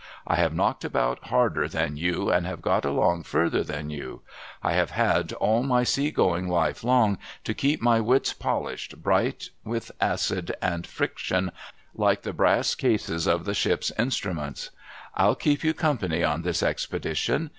[0.25, 4.23] I have knocked about harder than you, and have got along further than you,
[4.63, 9.51] I have had, all my sea going life long, to keep my wits polished bright
[9.63, 11.51] with acid and friction,
[11.93, 14.71] like the brass cases of the ship's instruments.
[15.13, 17.49] I'll keep you company on this expedition.